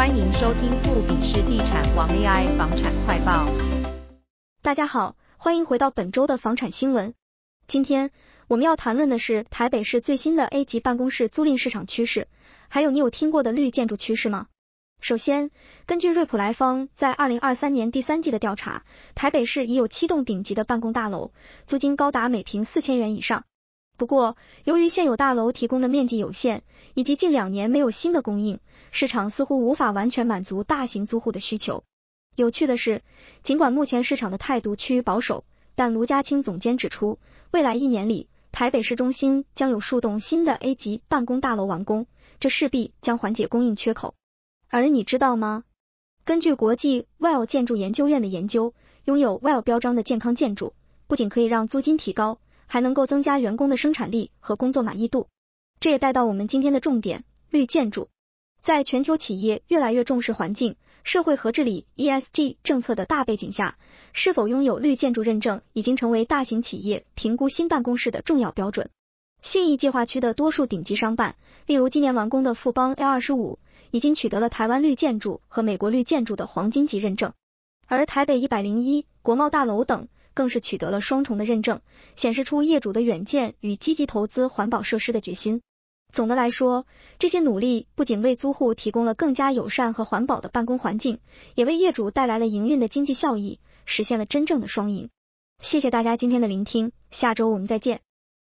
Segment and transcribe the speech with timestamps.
[0.00, 3.46] 欢迎收听富比士地产王 AI 房产快报。
[4.62, 7.12] 大家好，欢迎回到本周的房产新闻。
[7.66, 8.10] 今天
[8.48, 12.28] 我们要谈论的是台北市最新的 A 级办公室租赁市场趋势，
[12.70, 14.46] 还有你有听过的绿建筑趋势吗？
[15.02, 15.50] 首先，
[15.84, 21.32] 根据瑞普莱方在二零二三年第三季的调查，台北市已有七栋顶级的办公大楼，
[21.66, 23.44] 租金高达每平四千元以上。
[24.00, 26.62] 不过，由于现有大楼提供的面积有限，
[26.94, 28.58] 以及近两年没有新的供应，
[28.90, 31.84] 市场似乎无法完全满足大型租户的需求。
[32.34, 33.02] 有趣的是，
[33.42, 35.44] 尽管目前市场的态度趋于保守，
[35.74, 37.18] 但卢家清总监指出，
[37.50, 42.06] 未来一年里，台北市中心将有数栋新的 A 级办公大楼完工，
[42.38, 44.14] 这势必将缓解供应缺口。
[44.70, 45.64] 而你知道吗？
[46.24, 48.72] 根据国际 WELL 建筑研究院的研究，
[49.04, 50.72] 拥有 WELL 标章的健康建筑，
[51.06, 52.38] 不仅可以让租金提高。
[52.72, 55.26] 还能够增加员工的生产力和工作满意度，
[55.80, 58.08] 这也带到我们今天的重点——绿建筑。
[58.62, 63.76] 在全球企业越来越重视环境、社会和治理 （ESG） 政策的大背景下，
[64.12, 68.88] 是否拥有绿建筑认证已经成为大型企业评估新办公室的重要标准。
[69.42, 71.34] 信义计划区的多数顶级商办，
[71.66, 73.56] 例如今年完工的富邦 L25，
[73.90, 77.32] 已经取得了台湾绿建筑和美国绿建筑的黄金级认证，
[77.88, 80.08] 而台北一百零一国贸大楼等。
[80.32, 81.80] 更是取得了双重的认证，
[82.14, 85.60] 显示出业主的远见与积极投资环保设施的决心。
[86.12, 86.86] 总的来说，
[87.18, 91.18] 这些努力不仅为租户提供了更加友善和环保的办公环境，
[91.56, 95.10] 也为业主带来了营运的经济效益，实现了真正的双赢。
[95.60, 98.00] 谢谢大家今天的聆听，下周我们再见。